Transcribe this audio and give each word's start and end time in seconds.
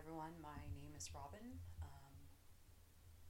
everyone. 0.00 0.32
My 0.40 0.64
name 0.72 0.96
is 0.96 1.12
Robin. 1.12 1.60
Um, 1.84 2.16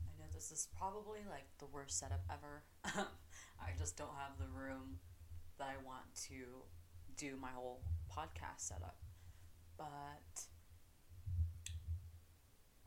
I 0.07 0.15
know 0.23 0.31
this 0.31 0.55
is 0.55 0.69
probably 0.79 1.27
like 1.27 1.51
the 1.59 1.67
worst 1.67 1.99
setup 1.99 2.23
ever. 2.31 2.63
I 3.59 3.75
just 3.77 3.99
don't 3.99 4.15
have 4.15 4.39
the 4.39 4.47
room 4.47 5.03
that 5.59 5.67
I 5.67 5.83
want 5.83 6.07
to 6.31 6.63
do 7.19 7.35
my 7.43 7.51
whole 7.51 7.83
podcast 8.07 8.71
setup. 8.71 9.03
But 9.77 10.47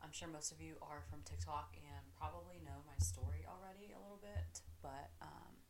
I'm 0.00 0.12
sure 0.16 0.28
most 0.32 0.50
of 0.50 0.62
you 0.64 0.80
are 0.80 1.04
from 1.10 1.20
TikTok 1.28 1.76
and 1.76 2.08
probably 2.16 2.64
know 2.64 2.80
my 2.88 2.96
story 3.04 3.44
already 3.44 3.92
a 3.92 4.00
little 4.00 4.22
bit. 4.24 4.64
But 4.80 5.12
um, 5.20 5.60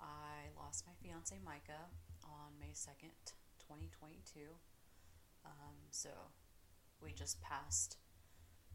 I 0.00 0.48
lost 0.56 0.88
my 0.88 0.96
fiance 1.04 1.36
Micah 1.44 1.92
on 2.24 2.56
May 2.56 2.72
2nd, 2.72 3.36
2022. 3.68 4.48
Um, 5.44 5.76
so 5.90 6.08
we 7.02 7.12
just 7.12 7.40
passed 7.40 7.96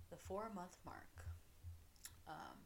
the 0.09 0.17
four 0.17 0.51
month 0.55 0.77
mark. 0.85 1.25
Um, 2.27 2.57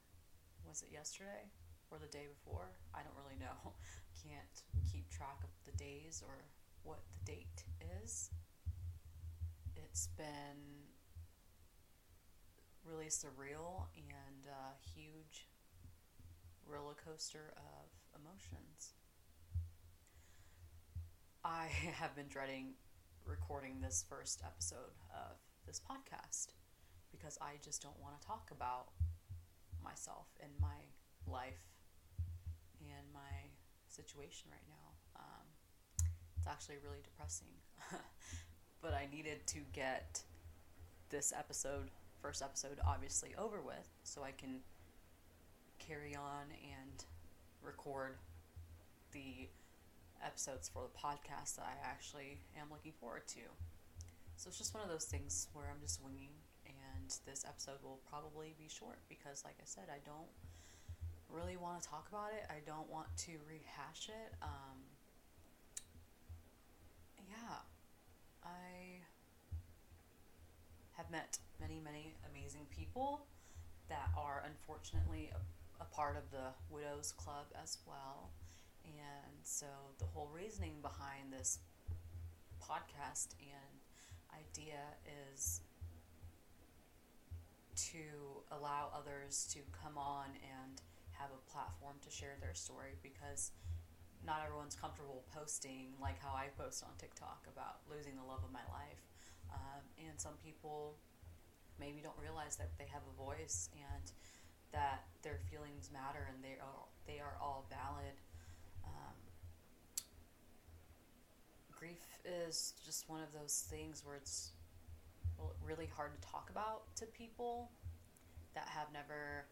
was 0.68 0.82
it 0.82 0.90
yesterday 0.92 1.52
or 1.92 1.98
the 2.00 2.08
day 2.08 2.28
before? 2.30 2.72
I 2.94 3.00
don't 3.00 3.16
really 3.18 3.40
know. 3.40 3.74
Can't 4.24 4.64
keep 4.92 5.10
track 5.10 5.40
of 5.44 5.50
the 5.66 5.78
days 5.78 6.24
or 6.26 6.46
what 6.84 7.00
the 7.12 7.32
date 7.32 7.64
is. 8.04 8.30
It's 9.76 10.08
been 10.18 10.88
really 12.86 13.08
surreal 13.08 13.88
and 13.96 14.46
a 14.48 14.90
huge 14.96 15.48
roller 16.66 16.96
coaster 17.06 17.54
of 17.58 18.22
emotions. 18.22 18.94
I 21.44 21.66
have 21.96 22.16
been 22.16 22.28
dreading 22.28 22.74
recording 23.26 23.80
this 23.82 24.04
first 24.10 24.42
episode 24.46 24.96
of 25.14 25.38
this 25.70 25.80
podcast 25.80 26.48
because 27.12 27.38
I 27.40 27.62
just 27.64 27.80
don't 27.80 28.00
want 28.02 28.20
to 28.20 28.26
talk 28.26 28.50
about 28.52 28.88
myself 29.84 30.26
and 30.42 30.50
my 30.60 30.82
life 31.32 31.62
and 32.82 33.06
my 33.14 33.54
situation 33.88 34.50
right 34.50 34.68
now. 34.68 35.22
Um, 35.22 35.46
it's 36.38 36.48
actually 36.48 36.78
really 36.84 37.02
depressing. 37.04 37.54
but 38.82 38.96
I 38.96 39.08
needed 39.14 39.46
to 39.46 39.60
get 39.72 40.24
this 41.12 41.32
episode, 41.38 41.92
first 42.20 42.42
episode, 42.42 42.80
obviously 42.88 43.36
over 43.38 43.62
with 43.62 43.88
so 44.04 44.24
I 44.24 44.32
can 44.32 44.62
carry 45.78 46.16
on 46.16 46.50
and 46.64 47.06
record 47.62 48.16
the 49.12 49.48
episodes 50.26 50.68
for 50.68 50.82
the 50.82 50.98
podcast 50.98 51.58
that 51.58 51.66
I 51.68 51.88
actually 51.88 52.40
am 52.60 52.70
looking 52.72 52.94
forward 53.00 53.28
to. 53.28 53.42
So 54.40 54.48
it's 54.48 54.58
just 54.58 54.74
one 54.74 54.82
of 54.82 54.90
those 54.90 55.04
things 55.04 55.50
where 55.52 55.66
I'm 55.68 55.82
just 55.82 56.02
winging, 56.02 56.32
and 56.66 57.12
this 57.28 57.44
episode 57.46 57.84
will 57.84 58.00
probably 58.10 58.56
be 58.58 58.70
short 58.70 58.96
because, 59.10 59.44
like 59.44 59.58
I 59.60 59.66
said, 59.66 59.92
I 59.92 60.00
don't 60.06 60.32
really 61.28 61.58
want 61.58 61.84
to 61.84 61.90
talk 61.90 62.08
about 62.08 62.32
it. 62.32 62.48
I 62.50 62.64
don't 62.66 62.90
want 62.90 63.08
to 63.28 63.34
rehash 63.44 64.08
it. 64.08 64.32
Um, 64.42 64.80
yeah, 67.28 67.68
I 68.42 69.04
have 70.96 71.12
met 71.12 71.38
many, 71.60 71.82
many 71.84 72.16
amazing 72.32 72.66
people 72.72 73.26
that 73.90 74.08
are 74.18 74.46
unfortunately 74.48 75.32
a, 75.36 75.84
a 75.84 75.86
part 75.88 76.16
of 76.16 76.32
the 76.32 76.56
Widows 76.74 77.12
Club 77.18 77.48
as 77.62 77.80
well. 77.86 78.30
And 78.86 79.36
so 79.44 79.66
the 79.98 80.06
whole 80.06 80.30
reasoning 80.34 80.76
behind 80.82 81.34
this 81.34 81.60
podcast 82.64 83.36
and 83.42 83.79
idea 84.40 84.82
is 85.34 85.62
to 87.92 88.44
allow 88.52 88.92
others 88.96 89.48
to 89.54 89.60
come 89.72 89.98
on 89.98 90.28
and 90.44 90.82
have 91.12 91.32
a 91.32 91.42
platform 91.52 91.96
to 92.04 92.10
share 92.12 92.36
their 92.40 92.54
story 92.54 92.96
because 93.04 93.52
not 94.26 94.44
everyone's 94.44 94.76
comfortable 94.76 95.24
posting 95.34 95.96
like 96.02 96.20
how 96.20 96.36
I 96.36 96.52
post 96.60 96.84
on 96.84 96.92
TikTok 96.98 97.48
about 97.52 97.84
losing 97.88 98.16
the 98.16 98.24
love 98.28 98.44
of 98.44 98.52
my 98.52 98.64
life. 98.72 99.04
Um, 99.52 99.84
and 99.98 100.20
some 100.20 100.36
people 100.44 101.00
maybe 101.80 102.04
don't 102.04 102.20
realize 102.20 102.56
that 102.58 102.76
they 102.78 102.88
have 102.92 103.02
a 103.08 103.16
voice 103.16 103.70
and 103.76 104.12
that 104.72 105.08
their 105.24 105.40
feelings 105.50 105.90
matter 105.92 106.28
and 106.28 106.44
they 106.44 106.60
are 106.60 106.86
they 107.08 107.18
are 107.20 107.36
all 107.42 107.66
valid 107.72 108.14
grief 111.80 112.06
is 112.26 112.74
just 112.86 113.10
one 113.10 113.22
of 113.22 113.32
those 113.32 113.66
things 113.70 114.04
where 114.06 114.16
it's 114.16 114.52
really 115.66 115.90
hard 115.96 116.12
to 116.14 116.28
talk 116.28 116.50
about 116.50 116.94
to 116.96 117.06
people 117.06 117.72
that 118.54 118.68
have 118.68 118.88
never 118.94 119.46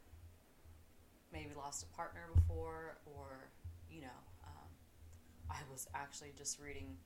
maybe 1.32 1.52
lost 1.56 1.84
a 1.84 1.96
partner 1.96 2.22
before 2.36 2.98
or 3.06 3.50
you 3.90 4.02
know 4.02 4.20
um, 4.46 4.70
i 5.50 5.60
was 5.72 5.88
actually 5.96 6.34
just 6.38 6.60
reading 6.60 6.98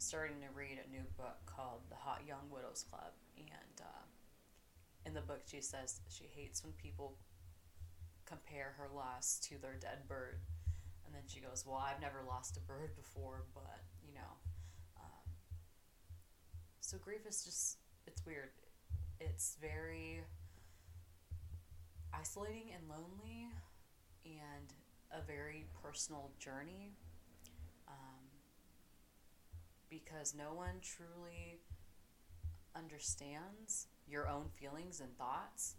starting 0.00 0.36
to 0.40 0.48
read 0.56 0.78
a 0.80 0.90
new 0.90 1.04
book 1.18 1.36
called 1.44 1.80
the 1.90 1.94
hot 1.94 2.22
young 2.26 2.48
widows 2.50 2.86
club. 2.88 3.12
And 3.36 3.80
uh, 3.80 4.04
in 5.04 5.12
the 5.12 5.20
book 5.20 5.42
she 5.44 5.60
says 5.60 6.00
she 6.08 6.24
hates 6.34 6.64
when 6.64 6.72
people 6.72 7.16
compare 8.24 8.74
her 8.78 8.88
loss 8.94 9.38
to 9.50 9.60
their 9.60 9.76
dead 9.78 10.08
bird. 10.08 10.40
And 11.04 11.14
then 11.14 11.22
she 11.26 11.40
goes 11.40 11.64
well 11.66 11.82
i've 11.84 12.00
never 12.00 12.22
lost 12.26 12.56
a 12.56 12.60
bird 12.60 12.94
before 12.94 13.42
but 13.52 13.82
so 16.90 16.98
grief 16.98 17.20
is 17.24 17.44
just 17.44 17.78
it's 18.04 18.26
weird. 18.26 18.48
It's 19.20 19.56
very 19.60 20.22
isolating 22.12 22.72
and 22.74 22.82
lonely 22.88 23.46
and 24.24 24.74
a 25.16 25.24
very 25.24 25.66
personal 25.84 26.32
journey 26.40 26.90
um, 27.86 28.26
because 29.88 30.34
no 30.36 30.52
one 30.52 30.80
truly 30.82 31.60
understands 32.74 33.86
your 34.08 34.26
own 34.26 34.46
feelings 34.58 34.98
and 34.98 35.16
thoughts. 35.16 35.76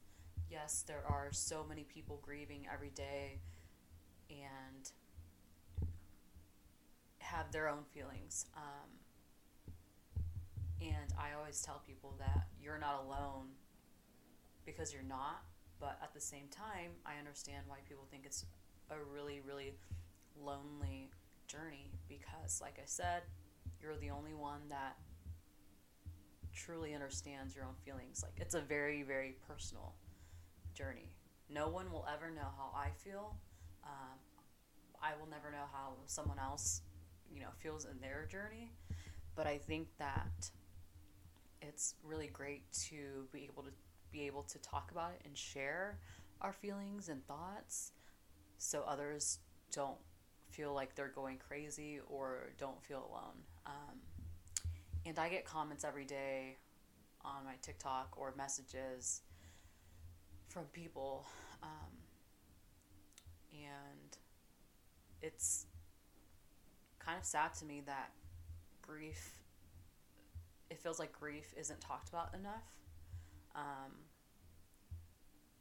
Yes, 0.50 0.86
there 0.88 1.04
are 1.06 1.28
so 1.32 1.66
many 1.68 1.84
people 1.84 2.22
grieving 2.22 2.68
every 2.74 2.92
day 2.92 3.40
and 4.30 4.90
have 7.20 7.52
their 7.52 7.68
own 7.68 7.84
feelings. 7.94 8.46
Um, 8.56 9.01
and 10.82 11.14
I 11.18 11.38
always 11.38 11.62
tell 11.62 11.82
people 11.86 12.16
that 12.20 12.48
you're 12.62 12.80
not 12.80 13.04
alone 13.06 13.48
because 14.66 14.94
you're 14.94 15.04
not, 15.04 15.44
but 15.80 15.98
at 16.02 16.14
the 16.14 16.22
same 16.22 16.48
time, 16.50 16.92
I 17.06 17.18
understand 17.20 17.64
why 17.68 17.78
people 17.88 18.06
think 18.10 18.24
it's 18.26 18.46
a 18.90 18.96
really, 19.14 19.42
really 19.46 19.74
lonely 20.40 21.10
journey 21.48 21.92
because, 22.10 22.62
like 22.62 22.80
I 22.80 22.86
said, 22.86 23.24
you're 23.82 23.96
the 23.98 24.10
only 24.10 24.34
one 24.34 24.62
that 24.70 24.98
truly 26.54 26.94
understands 26.94 27.56
your 27.56 27.66
own 27.66 27.76
feelings. 27.86 28.24
Like, 28.24 28.34
it's 28.38 28.56
a 28.56 28.62
very, 28.62 29.04
very 29.04 29.36
personal 29.48 29.94
journey. 30.74 31.16
No 31.50 31.68
one 31.68 31.92
will 31.92 32.08
ever 32.12 32.30
know 32.32 32.48
how 32.58 32.72
I 32.76 32.90
feel. 33.04 33.36
Um, 33.84 34.18
I 35.02 35.12
will 35.20 35.30
never 35.30 35.52
know 35.52 35.66
how 35.72 35.94
someone 36.06 36.40
else, 36.40 36.82
you 37.34 37.42
know, 37.42 37.50
feels 37.60 37.86
in 37.86 38.00
their 38.02 38.28
journey. 38.32 38.72
But 39.36 39.48
I 39.48 39.58
think 39.58 39.88
that 39.98 40.52
it's 41.82 41.96
really 42.04 42.28
great 42.28 42.62
to 42.72 43.28
be 43.34 43.50
able 43.52 43.64
to 43.64 43.72
be 44.12 44.28
able 44.28 44.44
to 44.44 44.60
talk 44.60 44.92
about 44.92 45.14
it 45.14 45.22
and 45.26 45.36
share 45.36 45.98
our 46.40 46.54
feelings 46.54 47.10
and 47.10 47.26
thoughts 47.26 47.94
so 48.60 48.84
others 48.88 49.40
don't 49.74 49.98
feel 50.52 50.76
like 50.76 50.94
they're 50.94 51.08
going 51.08 51.40
crazy 51.40 52.00
or 52.08 52.52
don't 52.60 52.84
feel 52.84 53.10
alone. 53.10 53.34
Um, 53.66 53.98
and 55.08 55.18
I 55.18 55.28
get 55.30 55.44
comments 55.44 55.84
every 55.84 56.06
day 56.06 56.58
on 57.26 57.46
my 57.46 57.56
TikTok 57.64 58.14
or 58.16 58.32
messages 58.38 59.22
from 60.50 60.66
people. 60.74 61.26
Um, 61.64 61.92
and 63.54 64.18
it's 65.24 65.66
kind 67.00 67.18
of 67.18 67.26
sad 67.26 67.56
to 67.56 67.66
me 67.66 67.82
that 67.88 68.12
grief 68.84 69.41
it 70.72 70.80
feels 70.80 71.00
like 71.00 71.12
grief 71.12 71.54
isn't 71.60 71.82
talked 71.82 72.08
about 72.08 72.34
enough. 72.34 72.64
Um, 73.54 73.92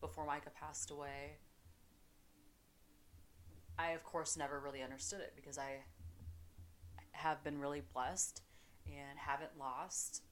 before 0.01 0.25
Micah 0.25 0.51
passed 0.51 0.93
away, 0.93 1.39
I, 3.77 3.91
of 3.91 4.05
course, 4.05 4.37
never 4.37 4.61
really 4.61 4.83
understood 4.83 5.21
it 5.21 5.33
because 5.35 5.59
I 5.59 5.81
have 7.11 7.43
been 7.43 7.59
really 7.59 7.83
blessed 7.93 8.43
and 8.87 9.19
haven't 9.19 9.59
lost 9.59 10.23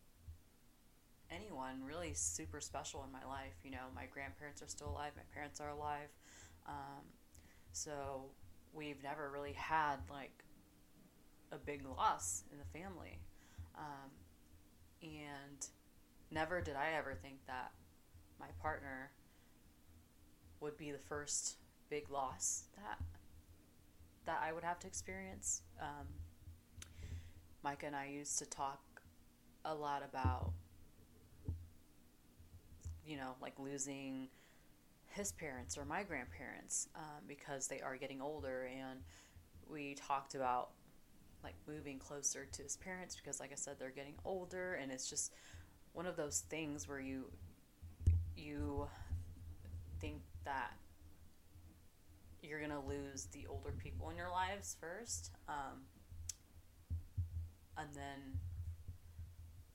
anyone 1.28 1.82
really 1.84 2.12
super 2.14 2.60
special 2.60 3.04
in 3.04 3.10
my 3.10 3.26
life. 3.28 3.54
You 3.64 3.72
know, 3.72 3.88
my 3.96 4.04
grandparents 4.06 4.62
are 4.62 4.68
still 4.68 4.90
alive, 4.90 5.12
my 5.16 5.22
parents 5.34 5.60
are 5.60 5.70
alive. 5.70 6.08
Um, 6.68 7.02
so 7.72 8.26
we've 8.72 9.02
never 9.02 9.28
really 9.30 9.54
had 9.54 9.96
like 10.08 10.44
a 11.50 11.58
big 11.58 11.84
loss 11.84 12.44
in 12.52 12.58
the 12.58 12.78
family. 12.78 13.18
Um, 13.76 14.10
and 15.02 15.66
never 16.30 16.60
did 16.60 16.76
I 16.76 16.92
ever 16.96 17.14
think 17.14 17.38
that 17.46 17.72
my 18.38 18.48
partner 18.60 19.10
would 20.60 20.76
be 20.76 20.90
the 20.90 20.98
first 20.98 21.56
big 21.90 22.10
loss 22.10 22.64
that 22.76 22.98
that 24.26 24.40
I 24.44 24.52
would 24.52 24.64
have 24.64 24.78
to 24.80 24.86
experience. 24.86 25.62
Um, 25.80 26.06
Micah 27.64 27.86
and 27.86 27.96
I 27.96 28.06
used 28.06 28.38
to 28.38 28.46
talk 28.46 28.80
a 29.64 29.74
lot 29.74 30.02
about, 30.02 30.52
you 33.06 33.16
know, 33.16 33.36
like 33.40 33.58
losing 33.58 34.28
his 35.08 35.32
parents 35.32 35.78
or 35.78 35.84
my 35.86 36.02
grandparents 36.02 36.88
um, 36.94 37.24
because 37.26 37.68
they 37.68 37.80
are 37.80 37.96
getting 37.96 38.20
older, 38.20 38.68
and 38.70 39.00
we 39.70 39.94
talked 39.94 40.34
about 40.34 40.70
like 41.42 41.54
moving 41.66 41.98
closer 41.98 42.46
to 42.52 42.62
his 42.62 42.76
parents 42.76 43.16
because, 43.16 43.40
like 43.40 43.52
I 43.52 43.56
said, 43.56 43.76
they're 43.78 43.90
getting 43.90 44.14
older, 44.24 44.74
and 44.74 44.90
it's 44.90 45.08
just 45.08 45.32
one 45.92 46.06
of 46.06 46.16
those 46.16 46.40
things 46.48 46.88
where 46.88 47.00
you 47.00 47.24
you 48.36 48.86
think 50.00 50.20
that 50.44 50.72
you're 52.42 52.60
gonna 52.60 52.84
lose 52.86 53.26
the 53.32 53.46
older 53.48 53.72
people 53.72 54.10
in 54.10 54.16
your 54.16 54.30
lives 54.30 54.76
first, 54.80 55.32
um, 55.48 55.82
and 57.76 57.88
then 57.94 58.38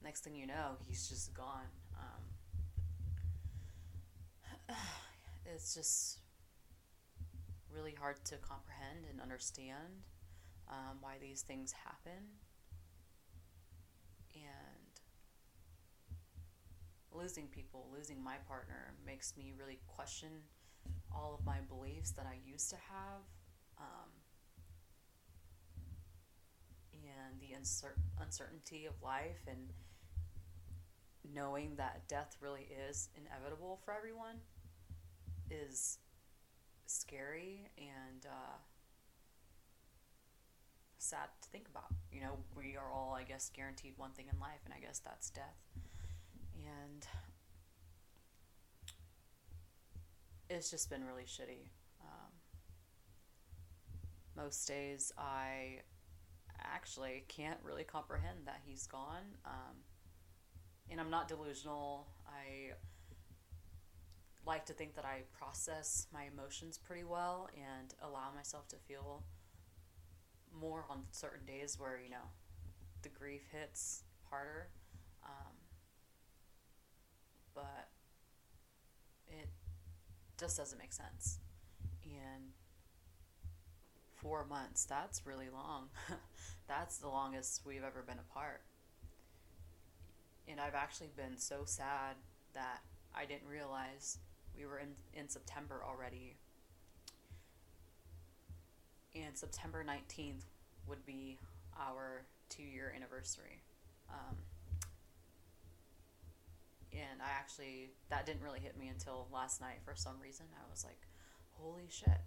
next 0.04 0.24
thing 0.24 0.36
you 0.36 0.48
know, 0.48 0.77
he's 0.88 1.07
just 1.07 1.33
gone. 1.33 1.68
Um, 1.98 2.24
it's 5.54 5.74
just 5.74 6.19
really 7.74 7.94
hard 7.94 8.24
to 8.25 8.36
comprehend 8.38 9.06
and 9.09 9.21
understand 9.21 10.04
um, 10.69 10.98
why 11.01 11.15
these 11.19 11.42
things 11.42 11.71
happen, 11.71 12.24
and 14.36 15.01
losing 17.12 17.48
people, 17.48 17.88
losing 17.95 18.24
my 18.24 18.36
partner, 18.48 18.94
makes 19.06 19.36
me 19.38 19.54
really 19.57 19.80
question 19.88 20.30
all 21.13 21.36
of 21.38 21.45
my 21.45 21.60
beliefs 21.69 22.12
that 22.12 22.25
I 22.25 22.38
used 22.45 22.69
to 22.71 22.75
have, 22.75 23.21
um, 23.80 24.10
and 26.94 27.39
the 27.39 27.56
uncer- 27.56 28.00
uncertainty 28.19 28.86
of 28.86 28.94
life, 29.04 29.45
and 29.48 29.69
knowing 31.33 31.75
that 31.77 32.07
death 32.07 32.38
really 32.42 32.68
is 32.89 33.09
inevitable 33.16 33.80
for 33.86 33.94
everyone 33.94 34.36
is 35.50 36.00
scary 36.86 37.69
and 37.77 38.25
uh, 38.25 38.57
sad 41.04 41.30
to 41.42 41.50
think 41.50 41.68
about. 41.70 41.94
You 42.12 42.22
know, 42.22 42.38
we 42.56 42.78
are 42.78 42.92
all, 42.92 43.16
I 43.18 43.24
guess, 43.24 43.52
guaranteed 43.54 43.94
one 43.98 44.12
thing 44.12 44.26
in 44.32 44.40
life, 44.40 44.62
and 44.66 44.74
I 44.74 44.80
guess 44.80 45.00
that's 45.00 45.30
death. 45.30 45.60
And 46.56 47.06
it's 50.50 50.72
just 50.72 50.90
been 50.90 51.04
really 51.06 51.24
shitty. 51.24 51.68
Um, 52.02 52.32
most 54.36 54.68
days 54.68 55.12
I 55.18 55.82
actually 56.62 57.26
can't 57.28 57.60
really 57.64 57.84
comprehend 57.84 58.46
that 58.46 58.62
he's 58.66 58.88
gone. 58.88 59.38
Um, 59.46 59.76
and 60.90 61.00
I'm 61.00 61.10
not 61.10 61.28
delusional. 61.28 62.08
I 62.28 62.74
like 64.46 64.66
to 64.66 64.74
think 64.74 64.96
that 64.96 65.06
I 65.06 65.24
process 65.38 66.08
my 66.14 66.26
emotions 66.34 66.78
pretty 66.78 67.04
well 67.04 67.50
and 67.56 67.94
allow 68.02 68.32
myself 68.36 68.68
to 68.70 68.76
feel 68.76 69.24
more 70.60 70.86
on 70.90 71.04
certain 71.12 71.46
days 71.46 71.80
where, 71.80 72.00
you 72.04 72.10
know, 72.10 72.30
the 73.02 73.10
grief 73.10 73.42
hits 73.52 74.04
harder. 74.30 74.68
Um, 75.24 75.54
but 77.54 77.90
it 79.28 79.50
just 80.40 80.58
doesn't 80.58 80.80
make 80.80 80.94
sense. 80.94 81.40
And 82.04 82.52
four 84.16 84.46
months, 84.46 84.86
that's 84.86 85.26
really 85.26 85.50
long. 85.52 85.90
that's 86.68 86.98
the 86.98 87.08
longest 87.08 87.62
we've 87.66 87.84
ever 87.84 88.02
been 88.02 88.20
apart. 88.20 88.62
And 90.48 90.60
I've 90.60 90.76
actually 90.76 91.10
been 91.16 91.38
so 91.38 91.62
sad 91.66 92.16
that 92.54 92.82
I 93.16 93.26
didn't 93.26 93.48
realize 93.48 94.18
we 94.58 94.66
were 94.66 94.80
in, 94.80 94.90
in 95.14 95.30
September 95.30 95.82
already. 95.88 96.38
And 99.15 99.38
September 99.38 99.83
19th 99.83 100.44
would 100.88 101.06
be 101.06 101.38
our 101.80 102.25
two 102.50 102.63
year 102.63 102.94
anniversary. 102.95 103.62
Um, 104.10 104.38
and 106.92 107.21
I 107.21 107.30
actually 107.30 107.92
that 108.10 108.25
didn't 108.25 108.42
really 108.44 108.60
hit 108.60 108.77
me 108.77 108.88
until 108.88 109.27
last 109.33 109.62
night 109.62 109.80
for 109.83 109.95
some 109.95 110.15
reason. 110.21 110.45
I 110.56 110.69
was 110.69 110.83
like, 110.83 111.00
"Holy 111.54 111.88
shit." 111.89 112.21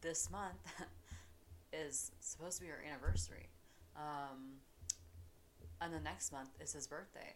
This 0.00 0.30
month 0.30 0.58
is 1.72 2.10
supposed 2.20 2.58
to 2.58 2.64
be 2.64 2.70
our 2.70 2.82
anniversary. 2.86 3.48
Um, 3.96 4.60
and 5.80 5.92
the 5.92 6.00
next 6.00 6.32
month 6.32 6.50
is 6.60 6.72
his 6.72 6.86
birthday. 6.86 7.34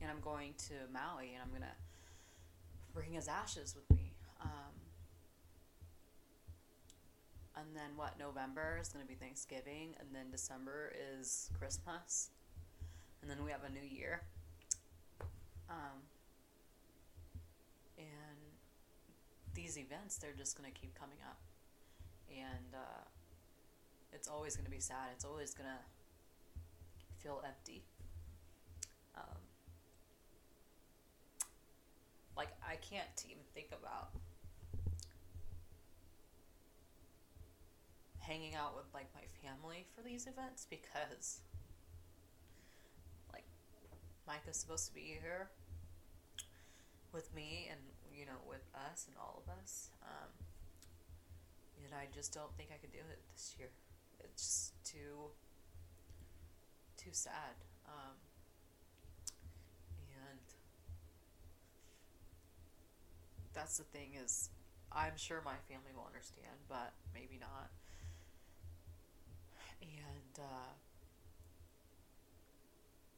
And 0.00 0.10
I'm 0.10 0.20
going 0.20 0.54
to 0.68 0.74
Maui 0.92 1.32
and 1.34 1.42
I'm 1.42 1.50
going 1.50 1.62
to 1.62 1.76
bring 2.94 3.12
his 3.12 3.28
ashes 3.28 3.74
with 3.74 3.96
me. 3.96 4.12
Um, 4.42 4.72
and 7.60 7.76
then 7.76 7.96
what? 7.96 8.18
November 8.18 8.78
is 8.80 8.88
going 8.88 9.04
to 9.04 9.08
be 9.08 9.14
Thanksgiving. 9.14 9.94
And 10.00 10.08
then 10.12 10.30
December 10.30 10.92
is 11.18 11.50
Christmas 11.58 12.30
and 13.22 13.30
then 13.30 13.44
we 13.44 13.50
have 13.50 13.64
a 13.64 13.70
new 13.70 13.86
year. 13.86 14.22
Um, 15.68 16.00
and 17.98 18.38
these 19.54 19.78
events, 19.78 20.16
they're 20.16 20.36
just 20.36 20.58
going 20.58 20.70
to 20.70 20.78
keep 20.78 20.98
coming 20.98 21.18
up. 21.28 21.38
And 22.30 22.74
uh, 22.74 23.04
it's 24.12 24.28
always 24.28 24.56
going 24.56 24.64
to 24.64 24.70
be 24.70 24.80
sad. 24.80 25.10
It's 25.14 25.24
always 25.24 25.54
going 25.54 25.68
to 25.68 27.22
feel 27.22 27.42
empty. 27.46 27.82
Um, 29.16 29.38
like, 32.36 32.48
I 32.66 32.76
can't 32.76 33.24
even 33.26 33.42
think 33.54 33.68
about 33.68 34.10
hanging 38.30 38.54
out 38.54 38.76
with 38.76 38.86
like 38.94 39.10
my 39.12 39.26
family 39.42 39.84
for 39.90 40.02
these 40.02 40.28
events 40.28 40.64
because 40.70 41.40
like 43.32 43.42
Micah's 44.24 44.56
supposed 44.56 44.86
to 44.86 44.94
be 44.94 45.18
here 45.20 45.50
with 47.12 47.34
me 47.34 47.66
and 47.68 47.80
you 48.14 48.24
know 48.24 48.38
with 48.48 48.62
us 48.74 49.06
and 49.08 49.16
all 49.18 49.42
of 49.42 49.50
us. 49.58 49.90
Um, 50.04 50.30
and 51.84 51.92
I 51.92 52.06
just 52.14 52.32
don't 52.32 52.54
think 52.56 52.68
I 52.72 52.78
could 52.78 52.92
do 52.92 53.02
it 53.10 53.18
this 53.34 53.56
year. 53.58 53.68
It's 54.22 54.42
just 54.46 54.84
too 54.84 55.34
too 56.96 57.10
sad. 57.10 57.58
Um, 57.84 58.14
and 59.98 60.38
that's 63.52 63.78
the 63.78 63.84
thing 63.84 64.10
is 64.22 64.50
I'm 64.92 65.16
sure 65.16 65.42
my 65.44 65.58
family 65.68 65.90
will 65.96 66.06
understand, 66.06 66.54
but 66.68 66.92
maybe 67.12 67.38
not. 67.40 67.70
And 69.82 70.38
uh, 70.38 70.72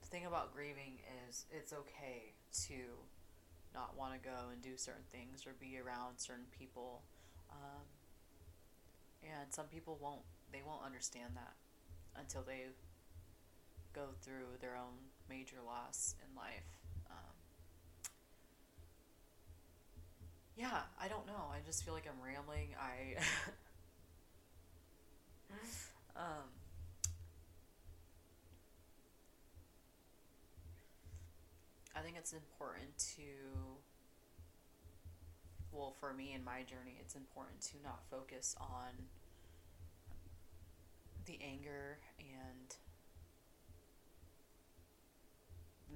the 0.00 0.06
thing 0.08 0.26
about 0.26 0.54
grieving 0.54 0.98
is 1.28 1.46
it's 1.50 1.72
okay 1.72 2.32
to 2.68 2.74
not 3.74 3.96
want 3.96 4.12
to 4.14 4.18
go 4.18 4.50
and 4.52 4.60
do 4.62 4.76
certain 4.76 5.04
things 5.10 5.46
or 5.46 5.52
be 5.60 5.78
around 5.78 6.18
certain 6.18 6.46
people. 6.58 7.02
Um, 7.50 7.84
and 9.22 9.52
some 9.52 9.66
people 9.66 9.98
won't, 10.00 10.22
they 10.52 10.62
won't 10.66 10.84
understand 10.84 11.32
that 11.36 11.54
until 12.18 12.42
they 12.42 12.66
go 13.94 14.08
through 14.22 14.58
their 14.60 14.76
own 14.76 15.10
major 15.28 15.56
loss 15.64 16.14
in 16.20 16.36
life. 16.36 16.78
Um, 17.10 17.34
yeah, 20.56 20.82
I 21.00 21.08
don't 21.08 21.26
know. 21.26 21.50
I 21.50 21.58
just 21.66 21.84
feel 21.84 21.94
like 21.94 22.06
I'm 22.06 22.22
rambling. 22.24 22.68
I. 22.78 23.20
um, 26.16 26.48
I 31.94 32.00
think 32.00 32.16
it's 32.18 32.32
important 32.32 32.96
to, 33.16 33.22
well, 35.70 35.94
for 36.00 36.12
me 36.12 36.32
in 36.34 36.44
my 36.44 36.62
journey, 36.62 36.96
it's 37.00 37.14
important 37.14 37.60
to 37.62 37.74
not 37.82 38.00
focus 38.10 38.56
on 38.60 39.06
the 41.26 41.38
anger 41.42 41.98
and 42.18 42.76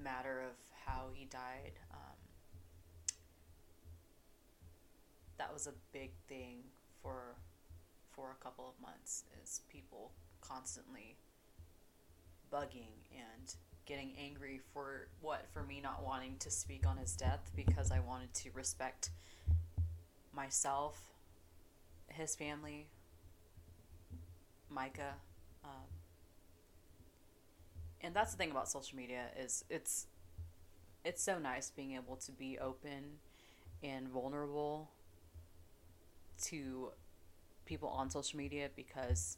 matter 0.01 0.41
of 0.41 0.55
how 0.85 1.07
he 1.13 1.25
died. 1.25 1.73
Um, 1.91 2.15
that 5.37 5.53
was 5.53 5.67
a 5.67 5.73
big 5.91 6.11
thing 6.27 6.59
for 7.01 7.35
for 8.17 8.31
a 8.31 8.43
couple 8.43 8.67
of 8.67 8.73
months 8.81 9.23
is 9.43 9.61
people 9.71 10.11
constantly 10.41 11.15
bugging 12.51 13.05
and 13.15 13.55
getting 13.85 14.11
angry 14.19 14.59
for 14.73 15.07
what 15.21 15.45
for 15.53 15.61
me 15.61 15.79
not 15.79 16.03
wanting 16.03 16.35
to 16.39 16.49
speak 16.49 16.85
on 16.87 16.97
his 16.97 17.15
death 17.15 17.51
because 17.55 17.91
I 17.91 17.99
wanted 17.99 18.33
to 18.33 18.49
respect 18.53 19.11
myself, 20.33 20.99
his 22.07 22.35
family, 22.35 22.87
Micah. 24.69 25.13
Um, 25.63 25.87
and 28.01 28.15
that's 28.15 28.31
the 28.31 28.37
thing 28.37 28.51
about 28.51 28.67
social 28.67 28.97
media 28.97 29.25
is 29.39 29.63
it's 29.69 30.07
it's 31.05 31.21
so 31.21 31.37
nice 31.37 31.69
being 31.69 31.93
able 31.93 32.15
to 32.17 32.31
be 32.31 32.57
open 32.59 33.19
and 33.83 34.09
vulnerable 34.09 34.89
to 36.45 36.91
people 37.67 37.89
on 37.89 38.09
social 38.09 38.37
media 38.37 38.69
because 38.75 39.37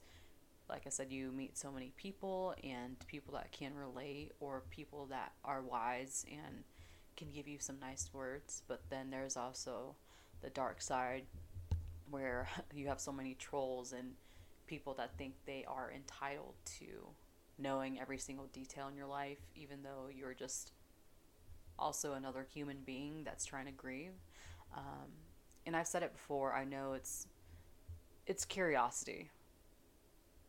like 0.70 0.84
I 0.86 0.90
said, 0.90 1.12
you 1.12 1.32
meet 1.32 1.58
so 1.58 1.72
many 1.72 1.92
people 1.98 2.54
and 2.64 2.96
people 3.08 3.34
that 3.34 3.52
can 3.52 3.74
relate 3.76 4.32
or 4.40 4.64
people 4.70 5.08
that 5.08 5.32
are 5.44 5.62
wise 5.62 6.26
and 6.32 6.64
can 7.18 7.30
give 7.34 7.48
you 7.48 7.58
some 7.60 7.80
nice 7.80 8.12
words. 8.14 8.62
But 8.68 8.82
then 8.90 9.10
there's 9.10 9.36
also 9.36 9.96
the 10.42 10.52
dark 10.52 10.82
side 10.82 11.24
where 12.10 12.48
you 12.74 12.88
have 12.88 13.00
so 13.00 13.12
many 13.12 13.34
trolls 13.34 13.92
and 13.94 14.14
people 14.68 14.94
that 14.94 15.18
think 15.18 15.34
they 15.46 15.66
are 15.68 15.92
entitled 15.94 16.54
to 16.80 17.08
knowing 17.58 18.00
every 18.00 18.20
single 18.20 18.46
detail 18.54 18.88
in 18.88 18.96
your 18.96 19.08
life, 19.08 19.40
even 19.56 19.82
though 19.82 20.08
you're 20.16 20.36
just 20.36 20.72
also 21.80 22.14
another 22.14 22.46
human 22.54 22.78
being 22.86 23.24
that's 23.24 23.46
trying 23.46 23.66
to 23.66 23.72
grieve. 23.72 24.14
Um, 24.78 25.10
and 25.66 25.76
I've 25.76 25.88
said 25.88 26.04
it 26.04 26.14
before. 26.14 26.54
I 26.54 26.64
know 26.64 26.94
it's 26.94 27.26
it's 28.30 28.46
curiosity 28.46 29.30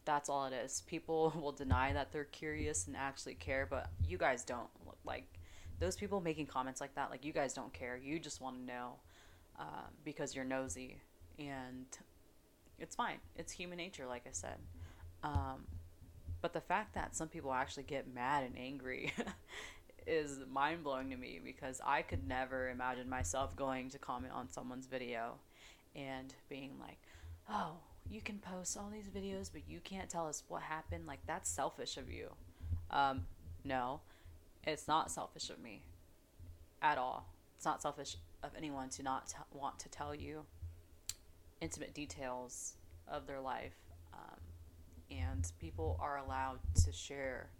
that's 0.04 0.28
all 0.28 0.46
it 0.46 0.52
is. 0.52 0.82
People 0.86 1.32
will 1.40 1.52
deny 1.52 1.92
that 1.92 2.12
they're 2.12 2.24
curious 2.24 2.86
and 2.86 2.96
actually 2.96 3.34
care, 3.34 3.66
but 3.68 3.90
you 4.06 4.18
guys 4.18 4.44
don't. 4.44 4.68
Like 5.04 5.24
those 5.78 5.96
people 5.96 6.20
making 6.20 6.46
comments 6.46 6.80
like 6.80 6.94
that, 6.94 7.10
like 7.10 7.24
you 7.24 7.32
guys 7.32 7.54
don't 7.54 7.72
care. 7.72 7.96
You 7.96 8.18
just 8.18 8.40
want 8.40 8.56
to 8.56 8.62
know 8.62 8.92
uh, 9.58 9.88
because 10.04 10.34
you're 10.34 10.44
nosy, 10.44 10.98
and 11.38 11.86
it's 12.78 12.94
fine. 12.94 13.16
It's 13.36 13.50
human 13.50 13.78
nature, 13.78 14.06
like 14.06 14.24
I 14.26 14.32
said. 14.32 14.58
Um, 15.22 15.64
but 16.42 16.52
the 16.52 16.60
fact 16.60 16.94
that 16.94 17.16
some 17.16 17.28
people 17.28 17.52
actually 17.52 17.84
get 17.84 18.12
mad 18.12 18.44
and 18.44 18.58
angry 18.58 19.12
is 20.06 20.40
mind 20.50 20.84
blowing 20.84 21.10
to 21.10 21.16
me 21.16 21.40
because 21.42 21.80
I 21.84 22.02
could 22.02 22.26
never 22.28 22.68
imagine 22.68 23.08
myself 23.08 23.56
going 23.56 23.90
to 23.90 23.98
comment 23.98 24.34
on 24.34 24.50
someone's 24.50 24.86
video 24.86 25.34
and 25.94 26.34
being 26.48 26.72
like, 26.78 26.98
oh, 27.50 27.78
you 28.08 28.20
can 28.20 28.38
post 28.38 28.76
all 28.76 28.90
these 28.92 29.08
videos, 29.08 29.50
but 29.52 29.62
you 29.68 29.80
can't 29.80 30.08
tell 30.08 30.26
us 30.26 30.44
what 30.48 30.62
happened. 30.62 31.06
Like, 31.06 31.20
that's 31.26 31.50
selfish 31.50 31.96
of 31.96 32.10
you. 32.10 32.30
Um, 32.90 33.26
no, 33.64 34.00
it's 34.66 34.88
not 34.88 35.10
selfish 35.10 35.50
of 35.50 35.60
me 35.60 35.82
at 36.82 36.98
all. 36.98 37.28
It's 37.56 37.64
not 37.64 37.82
selfish 37.82 38.16
of 38.42 38.50
anyone 38.56 38.88
to 38.90 39.02
not 39.02 39.28
t- 39.28 39.36
want 39.52 39.78
to 39.80 39.88
tell 39.88 40.14
you 40.14 40.44
intimate 41.60 41.94
details 41.94 42.74
of 43.06 43.26
their 43.26 43.40
life. 43.40 43.76
Um, 44.14 44.40
and 45.10 45.52
people 45.60 45.98
are 46.00 46.18
allowed 46.18 46.58
to 46.84 46.92
share 46.92 47.50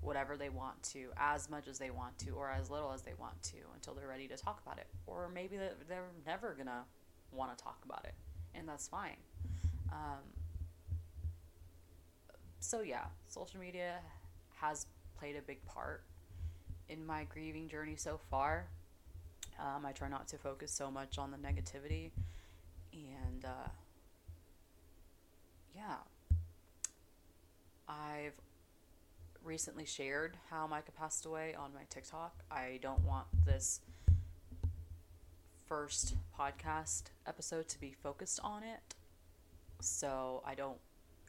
whatever 0.00 0.36
they 0.36 0.48
want 0.48 0.82
to, 0.82 1.10
as 1.16 1.48
much 1.48 1.68
as 1.68 1.78
they 1.78 1.90
want 1.90 2.18
to, 2.18 2.30
or 2.30 2.50
as 2.50 2.70
little 2.70 2.92
as 2.92 3.02
they 3.02 3.14
want 3.20 3.40
to, 3.42 3.56
until 3.74 3.94
they're 3.94 4.08
ready 4.08 4.26
to 4.26 4.36
talk 4.36 4.60
about 4.66 4.78
it. 4.78 4.86
Or 5.06 5.30
maybe 5.32 5.56
they're 5.56 6.02
never 6.26 6.54
to 6.54 6.84
want 7.30 7.56
to 7.56 7.62
talk 7.62 7.78
about 7.84 8.04
it, 8.04 8.14
and 8.54 8.68
that's 8.68 8.88
fine. 8.88 9.16
Um, 9.92 10.18
so, 12.60 12.80
yeah, 12.80 13.04
social 13.28 13.60
media 13.60 13.98
has 14.60 14.86
played 15.18 15.36
a 15.36 15.42
big 15.42 15.64
part 15.66 16.02
in 16.88 17.04
my 17.06 17.24
grieving 17.24 17.68
journey 17.68 17.96
so 17.96 18.18
far. 18.30 18.66
Um, 19.60 19.84
I 19.84 19.92
try 19.92 20.08
not 20.08 20.28
to 20.28 20.38
focus 20.38 20.72
so 20.72 20.90
much 20.90 21.18
on 21.18 21.30
the 21.30 21.36
negativity. 21.36 22.10
And 22.92 23.44
uh, 23.44 23.68
yeah, 25.74 25.96
I've 27.88 28.34
recently 29.44 29.84
shared 29.84 30.36
how 30.50 30.66
Micah 30.66 30.92
passed 30.92 31.26
away 31.26 31.54
on 31.54 31.72
my 31.74 31.82
TikTok. 31.90 32.34
I 32.50 32.78
don't 32.82 33.04
want 33.04 33.26
this 33.44 33.80
first 35.68 36.16
podcast 36.38 37.04
episode 37.26 37.68
to 37.68 37.80
be 37.80 37.94
focused 38.02 38.40
on 38.42 38.62
it 38.62 38.94
so 39.82 40.42
I 40.46 40.54
don't, 40.54 40.78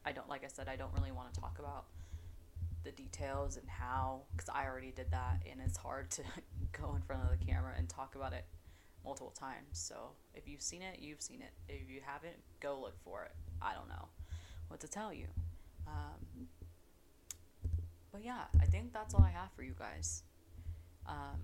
I 0.06 0.12
don't, 0.12 0.30
like 0.30 0.44
I 0.44 0.48
said, 0.48 0.68
I 0.68 0.76
don't 0.76 0.94
really 0.94 1.12
want 1.12 1.34
to 1.34 1.40
talk 1.40 1.58
about 1.60 1.86
the 2.84 2.92
details 2.92 3.58
and 3.58 3.68
how, 3.68 4.22
because 4.32 4.50
I 4.50 4.66
already 4.66 4.92
did 4.92 5.12
that, 5.12 5.42
and 5.50 5.60
it's 5.66 5.78
hard 5.78 6.12
to 6.12 6.24
go 6.80 6.94
in 6.96 7.02
front 7.02 7.24
of 7.24 7.38
the 7.38 7.46
camera 7.46 7.74
and 7.78 7.88
talk 7.90 8.16
about 8.16 8.34
it 8.34 8.46
multiple 9.04 9.34
times. 9.38 9.66
So 9.72 10.12
if 10.34 10.48
you've 10.48 10.62
seen 10.62 10.82
it, 10.82 11.00
you've 11.00 11.22
seen 11.22 11.42
it. 11.42 11.52
If 11.68 11.90
you 11.90 12.02
haven't, 12.06 12.38
go 12.60 12.80
look 12.80 12.98
for 13.04 13.24
it. 13.24 13.32
I 13.62 13.74
don't 13.74 13.88
know 13.88 14.08
what 14.68 14.80
to 14.82 14.88
tell 14.88 15.14
you. 15.14 15.28
Um, 15.88 16.48
but 18.12 18.24
yeah, 18.24 18.44
I 18.62 18.66
think 18.66 18.94
that's 18.94 19.14
all 19.14 19.24
I 19.24 19.32
have 19.32 19.52
for 19.56 19.64
you 19.64 19.74
guys. 19.78 20.24
Um, 21.08 21.40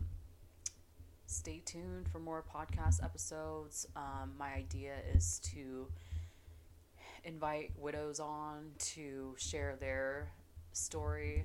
stay 1.25 1.61
tuned 1.65 2.07
for 2.11 2.19
more 2.19 2.43
podcast 2.43 3.03
episodes. 3.03 3.87
Um, 3.95 4.33
my 4.37 4.53
idea 4.53 4.93
is 5.13 5.39
to 5.53 5.87
invite 7.23 7.71
widows 7.77 8.19
on 8.19 8.71
to 8.79 9.35
share 9.37 9.75
their 9.79 10.29
story 10.73 11.43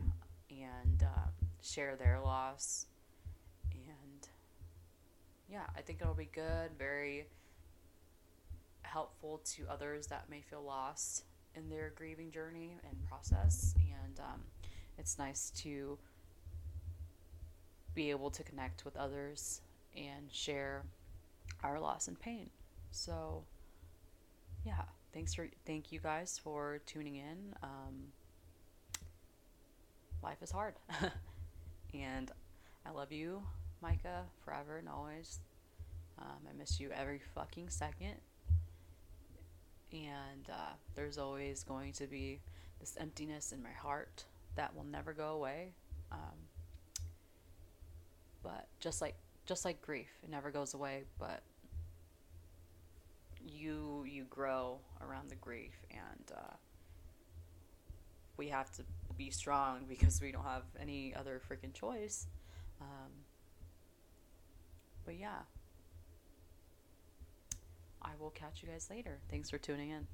and 0.50 1.02
uh, 1.02 1.28
share 1.62 1.96
their 1.96 2.20
loss. 2.20 2.86
And 3.72 4.28
yeah, 5.50 5.64
I 5.76 5.80
think 5.80 6.00
it'll 6.00 6.14
be 6.14 6.30
good, 6.32 6.70
very 6.78 7.26
helpful 8.82 9.40
to 9.44 9.64
others 9.70 10.06
that 10.08 10.28
may 10.30 10.40
feel 10.40 10.62
lost 10.62 11.24
in 11.54 11.68
their 11.68 11.92
grieving 11.94 12.30
journey 12.30 12.76
and 12.88 13.08
process. 13.08 13.74
And 13.78 14.20
um, 14.20 14.40
it's 14.98 15.18
nice 15.18 15.50
to 15.62 15.98
be 17.94 18.10
able 18.10 18.30
to 18.30 18.42
connect 18.42 18.84
with 18.84 18.96
others 18.96 19.60
and 19.96 20.30
share 20.30 20.82
our 21.62 21.78
loss 21.78 22.08
and 22.08 22.18
pain. 22.18 22.50
So, 22.90 23.44
yeah 24.64 24.82
thanks 25.14 25.32
for 25.32 25.48
thank 25.64 25.92
you 25.92 26.00
guys 26.00 26.40
for 26.42 26.80
tuning 26.86 27.14
in. 27.14 27.54
Um, 27.62 28.08
life 30.22 30.42
is 30.42 30.50
hard, 30.50 30.74
and 31.94 32.30
I 32.84 32.90
love 32.90 33.12
you, 33.12 33.42
Micah, 33.80 34.24
forever 34.44 34.78
and 34.78 34.88
always. 34.88 35.38
Um, 36.18 36.48
I 36.50 36.52
miss 36.58 36.80
you 36.80 36.90
every 36.90 37.20
fucking 37.34 37.70
second, 37.70 38.16
and 39.92 40.50
uh, 40.50 40.74
there's 40.96 41.16
always 41.16 41.62
going 41.62 41.92
to 41.92 42.06
be 42.06 42.40
this 42.80 42.96
emptiness 43.00 43.52
in 43.52 43.62
my 43.62 43.72
heart 43.72 44.24
that 44.56 44.74
will 44.74 44.84
never 44.84 45.12
go 45.12 45.28
away. 45.28 45.74
Um, 46.10 46.18
but 48.42 48.66
just 48.80 49.00
like 49.00 49.14
just 49.46 49.64
like 49.64 49.80
grief, 49.80 50.08
it 50.24 50.30
never 50.30 50.50
goes 50.50 50.74
away. 50.74 51.04
But 51.20 51.42
you 53.44 54.04
you 54.08 54.24
grow 54.24 54.78
around 55.00 55.30
the 55.30 55.36
grief 55.36 55.74
and 55.90 56.32
uh, 56.36 56.54
we 58.36 58.48
have 58.48 58.70
to 58.76 58.82
be 59.16 59.30
strong 59.30 59.84
because 59.88 60.20
we 60.20 60.32
don't 60.32 60.44
have 60.44 60.64
any 60.80 61.14
other 61.14 61.40
freaking 61.48 61.72
choice. 61.72 62.26
Um, 62.80 63.10
but 65.04 65.18
yeah. 65.18 65.42
I 68.02 68.10
will 68.20 68.30
catch 68.30 68.62
you 68.62 68.68
guys 68.68 68.88
later. 68.90 69.18
Thanks 69.30 69.48
for 69.48 69.56
tuning 69.56 69.88
in 69.90 70.06